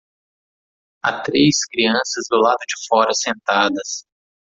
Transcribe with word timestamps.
Há 1.03 1.21
três 1.21 1.63
crianças 1.67 2.25
do 2.27 2.37
lado 2.37 2.61
de 2.67 2.87
fora 2.87 3.13
sentadas. 3.13 4.03